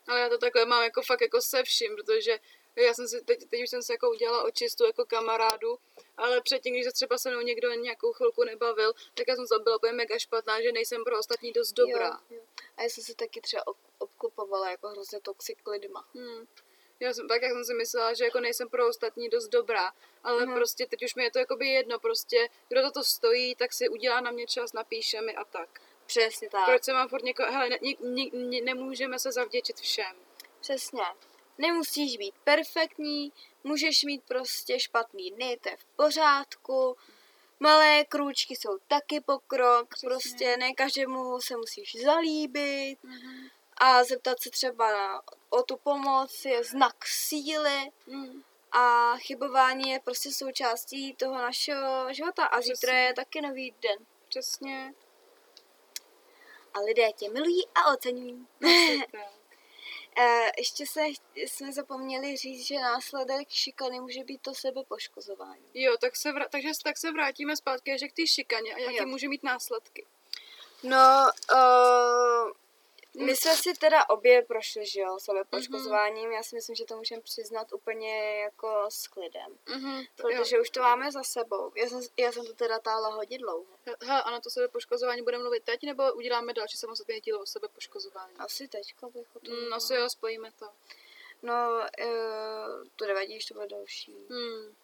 [0.08, 2.38] Ale já to takhle mám jako fakt jako se vším, protože
[2.76, 5.78] já jsem si, teď, teď už jsem se jako udělala očistu jako kamarádu,
[6.16, 9.54] ale předtím, když se třeba se mnou někdo nějakou chvilku nebavil, tak já jsem se
[9.58, 12.20] byla úplně mega špatná, že nejsem pro ostatní dost dobrá.
[12.30, 12.42] Jo, jo.
[12.76, 16.08] A já jsem se taky třeba ob- obklopovala jako hrozně toxic lidma.
[16.14, 16.46] Hmm.
[17.00, 19.92] Já jsem, tak jak jsem si myslela, že jako nejsem pro ostatní dost dobrá,
[20.24, 20.54] ale Mhm.
[20.54, 24.20] prostě teď už mi je to jakoby jedno, prostě kdo to stojí, tak si udělá
[24.20, 25.80] na mě čas, napíše mi a tak.
[26.06, 26.64] Přesně tak.
[26.64, 30.16] Proč se mám furt někoho, hele, ne, ne, ne, nemůžeme se zavděčit všem.
[30.60, 31.02] Přesně.
[31.58, 33.32] Nemusíš být perfektní,
[33.64, 36.96] můžeš mít prostě špatný dny, to je v pořádku.
[37.60, 40.08] Malé krůčky jsou taky pokrok, Přesně.
[40.08, 43.48] prostě ne každému se musíš zalíbit Mhm.
[43.76, 48.42] a zeptat se třeba na, o tu pomoc je znak síly Mm.
[48.72, 52.98] a chybování je prostě součástí toho našeho života a zítra Přesně.
[52.98, 53.98] je taky nový den.
[54.28, 54.94] Přesně.
[56.74, 58.46] A lidé tě milují a oceňují.
[59.12, 59.32] Tak.
[60.18, 61.00] Eh, ještě se,
[61.36, 65.64] jsme zapomněli říct, že následek šikany může být to sebepoškozování.
[65.74, 69.06] Jo, tak se, vra- takže tak se vrátíme zpátky ještě k té šikaně a jaké
[69.06, 70.06] může mít následky.
[70.82, 72.52] No, uh,
[73.18, 76.32] my jsme si teda obě prošli, že jo, sebepoškozováním.
[76.32, 79.58] Já si myslím, že to můžeme přiznat úplně jako s klidem.
[79.68, 81.72] Mhm, Protože už to máme za sebou.
[81.76, 83.66] Já jsem, já jsem to teda táhla hodně dlouho.
[84.02, 88.34] Hele, a na to sebepoškozování budeme mluvit teď, nebo uděláme další samostatné dílo o sebepoškozování?
[88.38, 89.76] Asi teďko bych o tom Mm, mluvila.
[89.76, 90.66] asi jo, spojíme to.
[91.42, 91.54] No,
[92.04, 94.12] uh, to nevadí, že to bude další.
[94.30, 94.74] Hmm.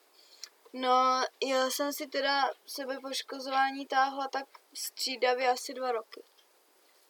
[0.72, 6.22] No, já jsem si teda sebepoškozování táhla tak střídavě asi dva roky.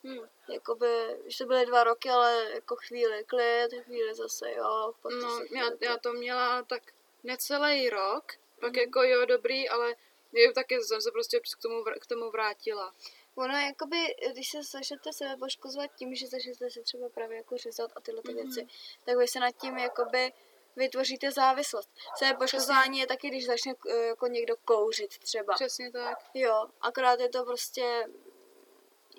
[0.08, 0.28] Hmm.
[0.48, 4.94] Jakoby, už to byly dva roky, ale jako chvíli klid, chvíli zase jo.
[5.22, 6.82] No, já, já to měla tak
[7.24, 8.24] necelý rok,
[8.60, 8.80] pak Mhm.
[8.80, 9.94] jako jo, dobrý, ale
[10.32, 12.94] jo, taky jsem se prostě k tomu, k tomu vrátila.
[13.36, 17.90] Ono, jakoby, když se začnete sebe poškozovat tím, že začnete se třeba právě jako řezat
[17.96, 18.42] a tyhle ty Mhm.
[18.42, 18.66] věci,
[19.04, 20.32] tak vy se nad tím jakoby
[20.76, 21.90] vytvoříte závislost.
[22.16, 25.54] Sebe poškozování je taky, když začne eh, jako někdo kouřit třeba.
[25.54, 26.18] Přesně tak.
[26.34, 28.04] Jo, akorát je to prostě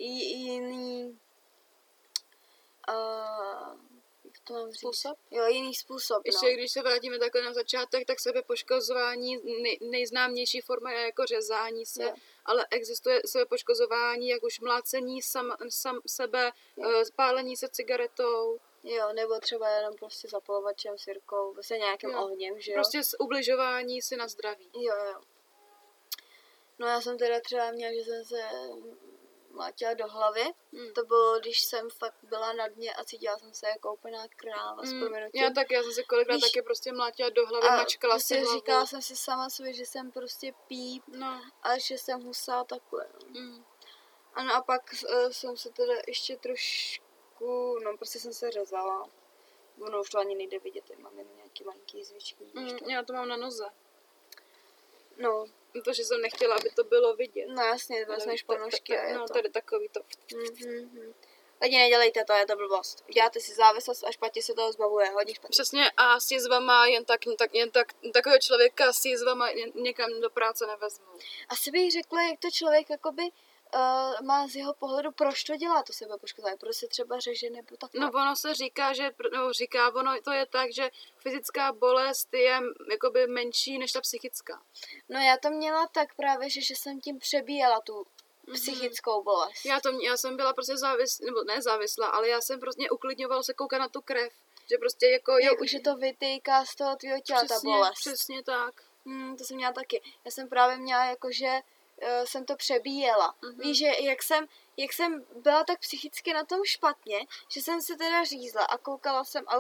[0.06, 1.20] jiný
[2.90, 3.80] uh,
[4.26, 4.80] jak to mám říct?
[4.80, 5.18] Způsob?
[5.32, 6.54] Jo, jiný způsob, Ještě no.
[6.54, 12.04] když se vrátíme takhle na začátek, tak sebepoškozování, nej, nejznámější forma je jako řezání se,
[12.04, 12.14] Jo.
[12.46, 16.90] ale existuje sebepoškozování, jak už mlácení sam, sam sebe, Jo.
[16.90, 22.24] eh, pálení se cigaretou, Jo, nebo třeba jenom prostě zapalovačem, sirkou, prostě nějakým Jo.
[22.24, 22.76] ohněm, že jo.
[22.76, 24.70] prostě s ubližování si na zdraví.
[24.74, 25.22] Jo, jo.
[26.80, 28.42] No já jsem teda třeba měla, že jsem se
[29.50, 30.44] mlátila do hlavy.
[30.74, 30.94] Hmm.
[30.94, 34.82] To bylo, když jsem fakt byla na dně a cítila jsem se jako úplná kráva
[34.84, 35.44] Mm, proměnutím.
[35.44, 38.36] já tak, já jsem se kolikrát Víš, taky prostě mlátila do hlavy, a mačkala prostě
[38.36, 38.58] si hlavu.
[38.60, 43.06] říkala jsem si sama sobě, že jsem prostě píp, No, a že jsem husá takhle.
[43.30, 43.42] no.
[43.42, 43.66] mm,
[44.34, 44.82] Ano a pak
[45.14, 49.10] uh, jsem se teda ještě trošku, no prostě jsem se řezala.
[49.82, 52.46] Ono už to ani nejde vidět, mám jenom nějaký malinký zvíčky.
[52.46, 52.60] to?
[52.60, 53.70] mm, já to mám na noze.
[55.18, 57.46] No, Protože jsem nechtěla, aby to bylo vidět.
[57.48, 59.34] no jasně, Ta- ta- ponožky a je No, to.
[59.34, 60.00] tady takový to.
[60.36, 61.14] Mhm.
[61.62, 63.06] Lidi, nedělejte to, je to blbost.
[63.14, 65.50] Děláte si závislost a špatně se toho zbavuje, hodně špatně.
[65.52, 70.22] Přesně a s jizvama jen tak, tak, jen tak, takového člověka s jizvama jen, někam
[70.22, 71.06] do práce nevezmu.
[71.50, 73.24] Asi bych řekla, jak to člověk jakoby
[73.76, 77.78] uh, má z jeho pohledu, proč to dělá to sebepoškozování, proč se třeba řeže nebo
[77.78, 77.94] tak.
[77.94, 82.62] No ono se říká, že, no říká, ono to je tak, že fyzická bolest je
[82.92, 84.62] jakoby menší než ta psychická.
[85.10, 88.06] No já to měla tak právě, že, že jsem tím přebíjela tu
[88.54, 89.66] psychickou bolest.
[89.66, 93.44] Já, to, já jsem byla prostě závislá, nebo ne závislá, ale já jsem prostě uklidňovala
[93.44, 94.34] se koukat na tu krev.
[94.70, 95.32] Že prostě jako...
[95.32, 98.00] Jo, už je to vytýká z toho tvýho těla, ta přesně, bolest.
[98.00, 98.84] přesně tak.
[99.06, 100.02] Hmm, to jsem měla taky.
[100.26, 101.60] Já jsem právě měla jako, že
[102.02, 103.36] uh, jsem to přebíjela.
[103.42, 103.58] Mhm.
[103.60, 107.96] Víš, že jak jsem, jak jsem byla tak psychicky na tom špatně, že jsem se
[107.98, 109.56] teda řízla a koukala jsem a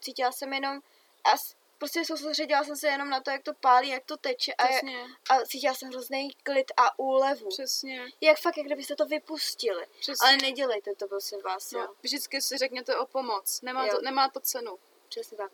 [0.00, 0.76] cítila jsem jenom
[1.24, 1.30] a
[1.78, 5.04] prostě soustředila jsem se jenom na to, jak to pálí, jak to teče a, Přesně,
[5.30, 7.48] a cítila jsem hrozný klid a úlevu.
[7.48, 9.86] přesně, Jak fakt, jak kdybyste to vypustili.
[10.00, 10.28] přesně.
[10.28, 11.80] Ale nedělejte to, prosím vás, jo.
[11.80, 13.60] no, vždycky si řekněte o pomoc.
[13.62, 13.96] Nemá, Jo.
[13.96, 14.78] to, nemá to cenu.
[15.08, 15.52] Přesně tak.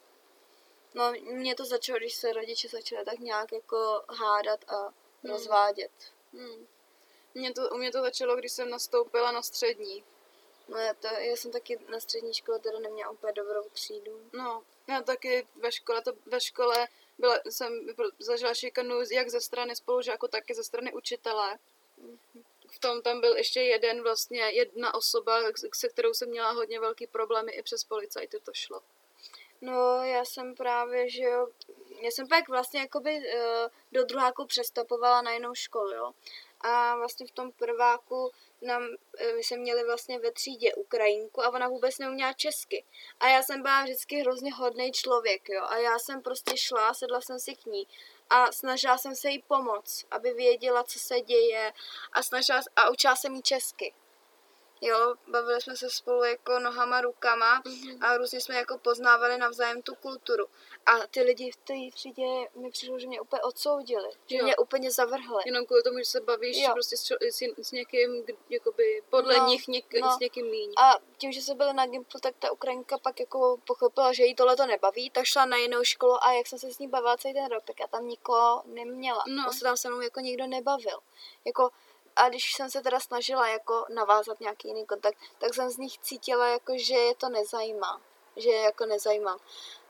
[0.95, 4.93] No, mě to začalo, když se rodiče začaly tak nějak jako hádat a
[5.25, 5.33] Hmm.
[5.33, 5.91] rozvádět.
[6.33, 6.67] Hmm.
[7.35, 10.05] Mě to, u mě to začalo, když jsem nastoupila na střední.
[10.69, 14.31] No, já, to, já jsem taky na střední škole teda neměla úplně dobrou třídu.
[14.33, 16.89] No, já taky ve škole, to ve škole
[17.19, 17.87] byla, jsem
[18.19, 21.59] zažila šikanu jak ze strany spolužáků, tak i ze strany učitele.
[22.71, 25.41] V tom tam byl ještě jeden vlastně, jedna osoba,
[25.75, 28.83] se kterou jsem měla hodně velký problémy, i přes policajty to šlo.
[29.61, 31.49] No, já jsem právě, že jo,
[32.01, 36.13] já jsem pak vlastně jakoby uh, do druháku přestopovala na jinou školu, jo.
[36.61, 38.31] A vlastně v tom prváku
[38.63, 38.83] nám,
[39.19, 42.85] eh, my jsme měli vlastně ve třídě Ukrajinku a ona vůbec neuměla česky.
[43.21, 45.63] A já jsem byla vždycky hrozně hodný člověk, jo.
[45.69, 47.87] A já jsem prostě šla, sedla jsem si k ní
[48.31, 51.73] a snažila jsem se jí pomoct, aby věděla, co se děje
[52.13, 53.95] a snažila, a učila jsem jí česky.
[54.83, 57.63] Jo, bavili jsme se spolu jako nohama, rukama
[58.01, 60.47] a různě jsme jako poznávali navzájem tu kulturu.
[60.87, 62.23] A ty lidi v té třídě
[62.55, 64.45] mi přišlo, že mě úplně odsoudili, že Jo.
[64.45, 65.43] mě úplně zavrhli.
[65.47, 66.71] Jenom kvůli tomu, že se bavíš Jo.
[66.73, 70.17] prostě s, s, s někým, jakoby podle No, nich něk, no.
[70.17, 70.73] s někým míň.
[70.83, 74.35] A tím, že jsme byli na Gimplu, tak ta Ukrajinka pak jako pochopila, že jí
[74.35, 77.17] tohle to nebaví, tak šla na jinou školu a jak jsem se s ní bavila
[77.17, 79.25] celý ten rok, tak já tam nikoho neměla.
[79.29, 79.53] No.
[79.53, 80.99] Se tam se mnou jako nikdo nebavil.
[81.45, 81.71] Jako,
[82.17, 85.99] a když jsem se teda snažila jako navázat nějaký jiný kontakt, tak jsem z nich
[85.99, 88.03] cítila jako, že je to nezajímá.
[88.37, 89.39] Že je jako nezajímám.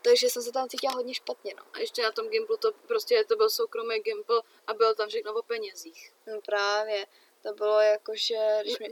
[0.02, 1.62] Takže jsem se tam cítila hodně špatně, no.
[1.72, 5.35] A ještě na tom Gimplu to prostě to byl soukromý Gimpl a bylo tam všechno
[5.35, 6.12] o penězích.
[6.26, 7.06] No právě.
[7.42, 8.88] To bylo jako, že když, mi,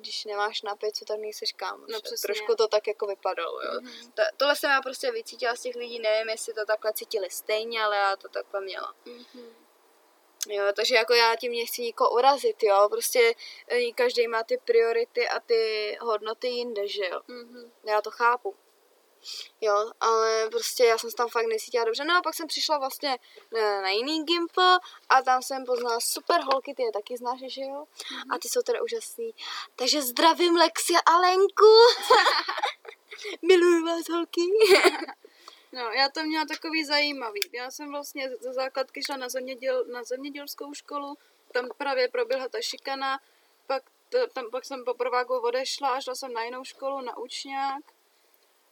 [0.00, 1.90] když nemáš na pět, co tam nejseš kámoš.
[1.92, 2.26] No přesně.
[2.26, 3.80] Trošku to tak jako vypadalo, jo.
[3.80, 4.12] Mhm.
[4.12, 7.84] To, tohle jsem já prostě vycítila z těch lidí, nevím, jestli to takhle cítili stejně,
[7.84, 8.94] ale já to takhle měla.
[9.04, 9.65] Mhm.
[10.48, 12.88] Jo, takže jako já tím nechci nikoho urazit, jo.
[12.90, 13.34] Prostě
[13.68, 17.20] eh, každý má ty priority a ty hodnoty jinde, že jo.
[17.28, 17.72] Mhm.
[17.84, 18.54] Já to chápu.
[19.60, 22.04] Jo, ale prostě já jsem se tam fakt necítila dobře.
[22.04, 23.18] No a pak jsem přišla vlastně
[23.52, 24.78] na, na jiný gimple
[25.08, 27.84] a tam jsem poznala super holky, ty je taky znáš, že jo?
[28.34, 29.34] A ty jsou teda úžasný.
[29.76, 31.66] Takže zdravím Lexi a Lenku.
[33.42, 34.40] Miluju vás holky.
[35.76, 37.40] No, já to měla takový zajímavý.
[37.52, 41.18] Já jsem vlastně ze základky šla na, zeměděl, na zemědělskou školu,
[41.52, 43.20] tam právě proběhla ta šikana,
[43.66, 47.16] pak, t, tam, pak jsem po prváku odešla a šla jsem na jinou školu, na
[47.16, 47.82] učňák.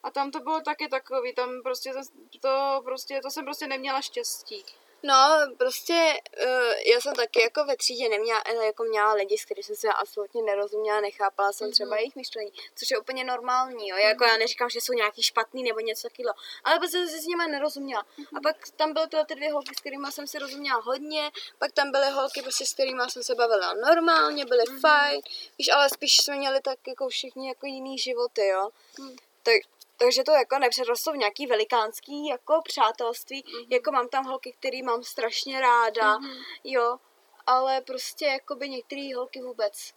[0.02, 1.92] A tam to bylo taky takový, tam prostě
[2.40, 4.64] to, prostě, to jsem prostě neměla štěstí.
[5.06, 6.14] No, prostě
[6.44, 9.76] uh, já jsem taky jako ve třídě neměla, eh, jako měla lidi, s kterými jsem
[9.76, 11.98] se absolutně nerozuměla, nechápala jsem třeba Mhm.
[11.98, 13.96] jejich myšlení, což je úplně normální, jo.
[13.96, 17.26] Jako já neříkám, že jsou nějaký špatný nebo něco takového, ale prostě jsem se s
[17.26, 18.06] nimi nerozuměla.
[18.36, 21.72] A pak tam byly tyhle ty dvě holky, s kterými jsem si rozuměla hodně, pak
[21.72, 25.20] tam byly holky, prostě, s kterými jsem se bavila normálně, byly fajn,
[25.58, 28.68] víš, ale spíš jsme měli tak jako všichni jako jiný životy, jo.
[28.98, 29.16] Mhm.
[29.42, 29.54] Tak,
[29.96, 33.64] takže to jako nepřerostlo v nějaký velikánský jako přátelství, Mhm.
[33.72, 36.30] jako mám tam holky, který mám strašně ráda, Mhm.
[36.64, 36.98] jo,
[37.46, 39.92] ale prostě jako by některé holky vůbec,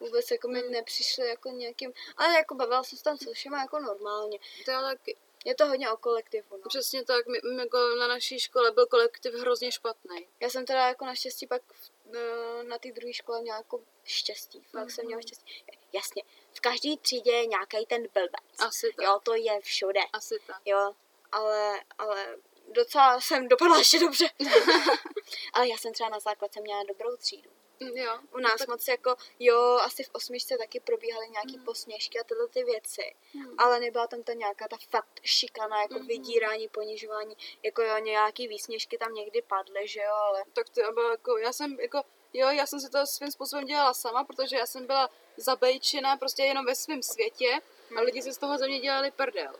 [0.00, 0.72] vůbec jako mi Mhm.
[0.72, 4.38] nepřišly jako nějakým, ale jako bavila jsem se tam se všema jako normálně.
[4.64, 5.16] To je taky.
[5.44, 6.68] Je to hodně o kolektivu, no.
[6.68, 10.28] Přesně tak, my, my jako na naší škole byl kolektiv hrozně špatný.
[10.40, 14.90] Já jsem teda jako naštěstí pak v- na té druhé škole měla jako štěstí, fakt
[14.90, 15.64] jsem měla štěstí.
[15.92, 16.22] Jasně,
[16.62, 18.30] každé třídě je nějaký ten blbec.
[18.58, 19.04] Asi tak.
[19.06, 20.00] Jo, to je všude.
[20.12, 20.56] Asi tak.
[20.64, 20.92] Jo,
[21.32, 22.36] ale, ale
[22.68, 24.30] docela jsem dopadla ještě dobře.
[25.52, 27.50] ale já jsem třeba na základce měla dobrou třídu.
[27.80, 28.18] Mm, Jo.
[28.34, 32.48] U nás tak- moc jako, jo, asi v osmičce taky probíhaly nějaký posměšky a tyhle
[32.48, 33.14] ty věci.
[33.34, 33.54] Hmm.
[33.58, 36.06] Ale nebyla tam ta nějaká ta fakt šikana, jako Mhm.
[36.06, 41.10] vydírání, ponižování, jako jo, nějaký výsměšky tam někdy padly, že jo, ale tak to bylo
[41.10, 44.66] jako, já jsem jako, jo, já jsem si to svým způsobem dělala sama, protože já
[44.66, 47.60] jsem byla zabejčena prostě jenom ve svém světě
[47.98, 49.54] a lidi si z toho ze mě dělali prdel.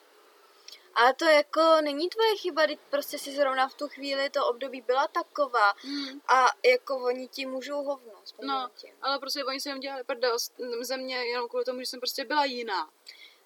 [0.94, 4.80] Ale to jako není tvoje chyba, teď prostě si zrovna v tu chvíli to období
[4.80, 6.20] byla taková Hmm.
[6.28, 8.12] a jako oni ti můžou hovno.
[8.12, 8.94] No, prominutím.
[9.02, 10.36] ale prostě oni se jim dělali prdel
[10.80, 12.90] ze mě jenom kvůli tomu, že jsem prostě byla jiná.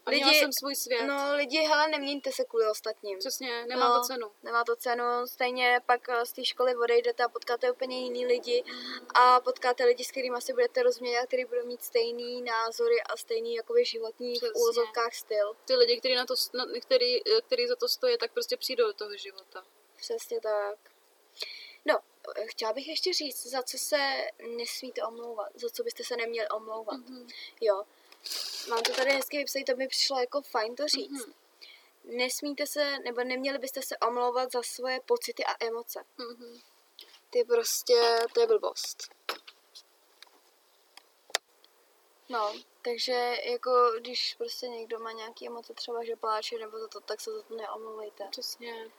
[0.07, 1.03] A Lidi- měla jsem svůj svět.
[1.07, 3.19] No lidi, hele, neměňte se kvůli ostatním.
[3.19, 3.95] Přesně, nemá No.
[4.01, 4.31] to cenu.
[4.43, 8.65] Nemá to cenu, stejně pak eh, z té školy odejdete a potkáte úplně jiný lidi
[9.15, 13.17] a potkáte lidi, s kterými si budete rozumět a který budou mít stejný názory a
[13.17, 15.53] stejný jakoby životní v úvozovkách styl.
[15.65, 18.93] Ty lidi, kteří, na to, na, který, který za to stojí, tak prostě přijdou do
[18.93, 19.65] toho života.
[19.97, 20.79] Přesně tak.
[21.85, 21.99] No,
[22.37, 24.25] eh, chtěla bych ještě říct, za co se
[24.57, 26.97] nesmíte omlouvat, za co byste se neměli omlouvat.
[27.01, 27.29] Mhm.
[27.61, 27.85] Jo.
[28.69, 31.11] Mám to tady hezky vypsat, to mi přišlo jako fajn to říct.
[31.11, 31.35] Mhm.
[32.05, 36.05] Nesmíte se, nebo neměli byste se omlouvat za svoje pocity a emoce.
[36.19, 36.61] Mhm.
[37.31, 39.09] Ty prostě, to je blbost.
[42.29, 47.01] No, takže jako když prostě někdo má nějaký emoce, třeba že pláče nebo za to,
[47.01, 48.25] tak se za to neomlouvejte.
[48.31, 48.91] Přesně.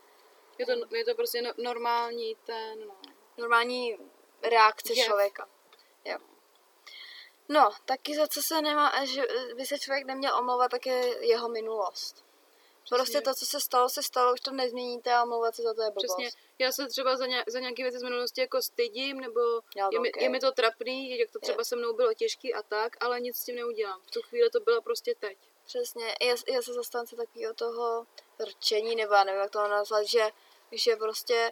[0.58, 2.96] Je to, je to prostě no, normální ten, no.
[3.38, 3.98] Normální
[4.44, 5.06] reakce Jev.
[5.06, 5.50] člověka.
[6.06, 6.18] Jo.
[7.50, 9.22] No, taky za co se nemá, že
[9.56, 12.28] by se člověk neměl omlouvat, tak je jeho minulost.
[12.90, 15.82] Prostě to, co se stalo, se stalo, už to nezměníte a omlouvat se za to
[15.82, 16.16] je blbost.
[16.18, 16.30] Přesně.
[16.60, 19.40] Já se třeba za, nějak, za nějaké věci z minulosti jako stydím, nebo
[19.76, 20.22] Jo, je, mi, ok.
[20.22, 21.66] je mi to trapný, jak to třeba Jo.
[21.66, 24.02] se mnou bylo těžký a tak, ale nic s tím neudělám.
[24.08, 25.38] V tu chvíli to bylo prostě teď.
[25.66, 28.06] Přesně, já, já se zastánce takového toho
[28.46, 30.30] rčení, nebo já nevím, jak to nazvat, že,
[30.72, 31.52] že prostě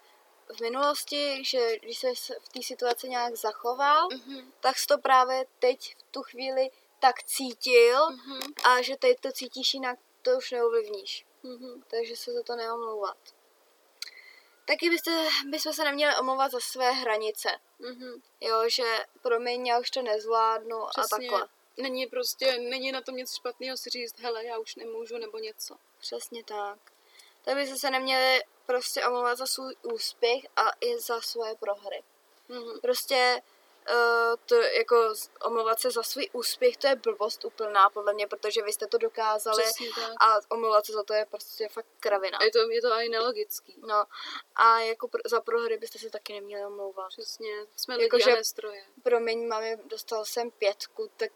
[0.57, 2.07] v minulosti, že když se
[2.41, 4.51] v té situaci nějak zachoval, Mhm.
[4.59, 8.39] tak jsi to právě teď v tu chvíli tak cítil Mhm.
[8.63, 11.25] a že teď to cítíš jinak, to už neovlivníš.
[11.43, 11.83] Mhm.
[11.87, 13.17] Takže se za to neomlouvat.
[14.67, 17.49] Taky byste, bychom se neměli omlouvat za své hranice.
[17.79, 18.21] Mhm.
[18.41, 18.83] Jo, že
[19.21, 21.29] promiň, já už to nezvládnu a Přesně.
[21.29, 21.47] takhle.
[21.77, 25.75] Není prostě, není na tom nic špatného si říct, hele, já už nemůžu, nebo něco.
[25.99, 26.79] Přesně tak.
[27.41, 32.03] Tak byste se neměli prostě omlouvat za svůj úspěch a i za svoje prohry.
[32.49, 32.79] Mhm.
[32.81, 33.41] Prostě
[33.89, 35.13] uh, to jako
[35.45, 38.97] omlouvat se za svůj úspěch, to je blbost úplná podle mě, protože vy jste to
[38.97, 40.13] dokázali Přesně tak.
[40.23, 42.39] a omlouvat se za to je prostě fakt kravina.
[42.43, 43.75] Je to, je to i nelogický.
[43.87, 44.03] No
[44.55, 47.07] a jako pr- za prohry byste se taky neměli omlouvat.
[47.09, 47.65] Přesně.
[47.75, 48.85] Jsme Jako, lidi že- a nestroje.
[49.03, 51.31] Promiň, mami, dostal jsem pětku, tak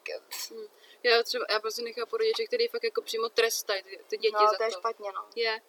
[0.52, 0.66] Hm.
[1.04, 4.48] Já třeba, já prostě nechápu rodiče, který fakt jako přímo trestají ty, ty děti no,
[4.52, 4.80] za to je to.
[4.80, 5.26] špatně, no.
[5.36, 5.62] Je.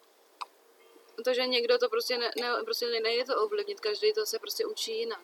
[1.25, 4.65] To, že někdo to prostě, ne, ne, prostě nejde to ovlivnit, každý to se prostě
[4.65, 5.21] učí jinak.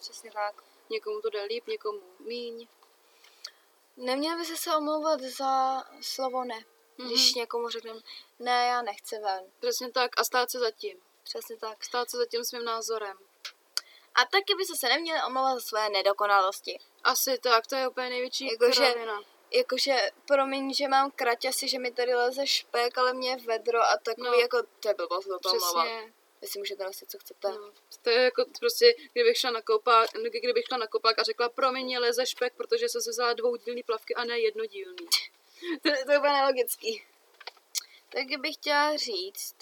[0.00, 0.62] Přesně tak.
[0.90, 2.68] Někomu to jde líp, někomu míň.
[3.96, 6.64] Neměli by se se omlouvat za slovo ne.
[6.96, 8.00] Když někomu řekneme,
[8.38, 9.44] ne, já nechci ven.
[9.60, 10.98] Přesně tak a stát se za tím.
[11.24, 11.84] Přesně tak.
[11.84, 13.18] Stát se za tím svým názorem.
[14.14, 16.78] A taky by se se neměli omlouvat za své nedokonalosti.
[17.04, 19.22] Asi tak, to je úplně největší Jakože- kravina.
[19.52, 23.96] Jakože, promiň, že mám kraťasy, že mi tady leze špek, ale mě je vedro a
[23.96, 24.32] takový, No.
[24.34, 25.58] jako, to je blbost do toho.
[25.58, 26.12] Přesně.
[26.42, 27.48] Vy si můžete nosit, co chcete.
[27.48, 27.72] No.
[28.02, 30.10] To je jako prostě, kdybych šla na koupák,
[30.40, 33.82] kdybych šla na koupák a řekla, promiň, mě leze špek, protože jsem se vzala dvoudílný
[33.82, 35.06] plavky a ne jednodílný.
[35.82, 37.04] To, to je úplně nelogický.
[38.08, 39.56] Taky bych chtěla říct,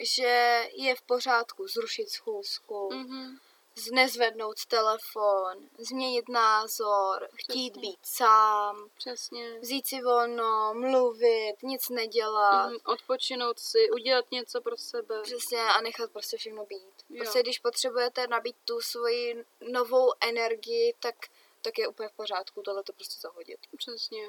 [0.00, 3.38] že je v pořádku zrušit schůzku, mm.
[3.74, 7.80] Znezvednout telefon, změnit názor, chtít Přesně.
[7.90, 9.58] být sám, Přesně.
[9.60, 12.66] vzít si volno, mluvit, nic nedělat.
[12.66, 15.22] Mhm, Odpočinout si, udělat něco pro sebe.
[15.22, 16.94] Přesně a nechat prostě všechno být.
[17.10, 17.16] Jo.
[17.18, 21.14] Prostě když potřebujete nabít tu svoji novou energii, tak,
[21.62, 23.58] tak je úplně v pořádku tohle to prostě zahodit.
[23.76, 24.22] Přesně.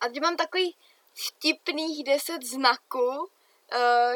[0.00, 0.76] A teď mám takový
[1.14, 3.28] vtipných 10 znaků, uh,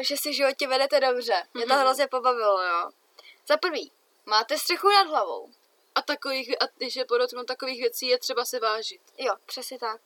[0.07, 1.43] že si v životě vedete dobře.
[1.53, 1.81] Mě to Mhm.
[1.81, 2.89] hrozně pobavilo, jo.
[3.49, 3.91] Za prvý,
[4.25, 5.51] máte střechu nad hlavou.
[5.95, 9.01] A takových, a když je podotknu, takových věcí je třeba si vážit.
[9.17, 10.01] Jo, přesně tak.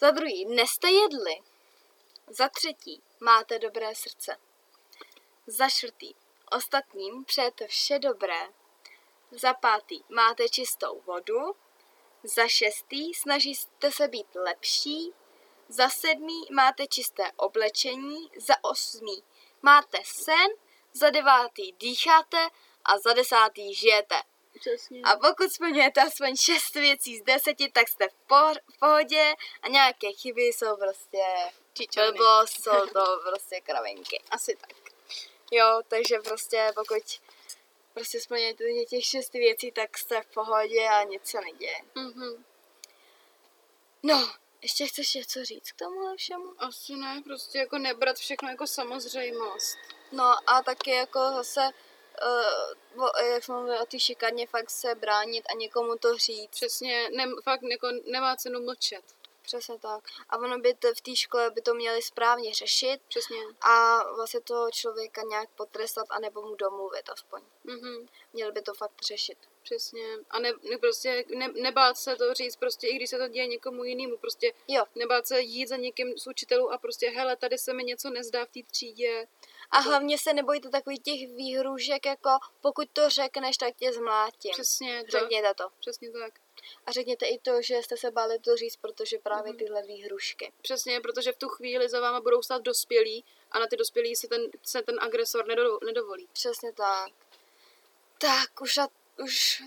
[0.00, 1.40] Za druhý, neste jedli.
[2.26, 4.36] Za třetí, máte dobré srdce.
[5.46, 6.14] Za čtvrtý,
[6.50, 8.48] ostatním přejete vše dobré.
[9.30, 11.56] Za pátý, máte čistou vodu.
[12.22, 15.12] Za šestý, snažíte se být lepší.
[15.68, 18.30] Za sedmý, máte čisté oblečení.
[18.36, 19.22] Za osmý,
[19.62, 20.48] máte sen.
[20.98, 22.48] Za devátý, dýcháte.
[22.84, 24.14] A za desátý, žijete.
[24.60, 25.00] Přesně.
[25.04, 29.68] A pokud splňujete aspoň 6 věcí z 10, tak jste v, po- v pohodě a
[29.68, 31.24] nějaké chyby jsou prostě
[31.96, 34.22] blbost, jsou to prostě kravinky.
[34.30, 34.70] Asi tak.
[35.50, 37.02] Jo, takže prostě pokud
[37.94, 41.80] prostě splňujete těch 6 věcí, tak jste v pohodě a nic se neděje.
[41.94, 42.44] Mhm.
[44.02, 44.32] No,
[44.62, 46.54] ještě chceš něco říct k tomuhle všemu?
[46.58, 49.78] Asi ne, prostě jako nebrat všechno jako samozřejmost.
[50.12, 51.60] No a taky jako zase,
[52.96, 56.50] uh, o, jak jsme mluvili o té šikaně, fakt se bránit a někomu to říct.
[56.50, 59.04] Přesně, ne, fakt jako nemá cenu mlčet.
[59.42, 60.04] Přesně tak.
[60.28, 63.36] A ono by to v té škole by to měli správně řešit Přesně.
[63.60, 67.42] a vlastně toho člověka nějak potrestat anebo mu domluvit aspoň.
[67.64, 68.08] Mhm.
[68.32, 69.38] Měli by to fakt řešit.
[69.62, 70.02] Přesně.
[70.30, 73.46] A ne, ne, prostě ne, nebát se to říct, prostě i když se to děje
[73.46, 74.84] někomu jinému, prostě Jo.
[74.94, 78.44] nebát se jít za někým z učitelů a prostě, hele, tady se mi něco nezdá
[78.44, 79.26] v té třídě.
[79.70, 84.50] A hlavně se nebojte takových těch výhrušek, jako pokud to řekneš, tak tě zmlátím.
[84.52, 85.18] Přesně to.
[85.18, 85.64] Řekněte to.
[85.80, 86.32] Přesně tak.
[86.86, 89.58] A řekněte i to, že jste se báli to říct, protože právě Mhm.
[89.58, 90.52] tyhle výhrušky.
[90.62, 94.28] Přesně, protože v tu chvíli za váma budou stát dospělí a na ty dospělí se
[94.28, 96.28] ten, se ten agresor nedo, nedovolí.
[96.32, 97.12] Přesně tak.
[98.18, 98.88] Tak, už, a,
[99.22, 99.62] už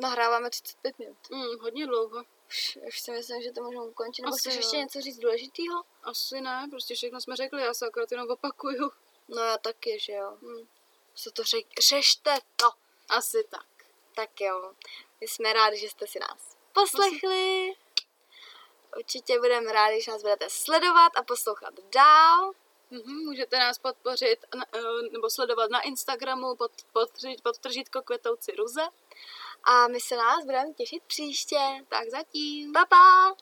[0.00, 1.16] nahráváme 35 minut.
[1.30, 2.22] Mm, hodně dlouho.
[2.48, 4.22] Už, už si myslím, že to můžeme ukončit.
[4.22, 4.58] Nebo Asi chceš jo.
[4.60, 5.82] ještě něco říct důležitýho?
[6.02, 8.90] Asi ne, prostě všechno jsme řekli, já se akorát jenom opakuju.
[9.28, 10.36] No já taky, že jo.
[10.40, 10.68] Mm.
[11.14, 12.70] Co to řek, řešte to.
[13.08, 13.66] Asi tak.
[14.14, 14.72] Tak jo.
[15.20, 17.74] My jsme rádi, že jste si nás poslechli.
[18.96, 22.52] Určitě budeme rádi, že nás budete sledovat a poslouchat dál.
[22.90, 24.80] Mhm, můžete nás podpořit eh,
[25.12, 27.10] nebo sledovat na Instagramu pod, pod,
[27.42, 28.82] pod tržítko kvetouci ruze.
[29.64, 31.58] A my se nás budeme těšit příště.
[31.88, 32.72] Tak zatím.
[32.72, 33.36] Pa, pa!